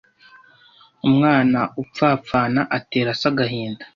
[1.07, 3.83] Umwana upfapfana atera se agahinda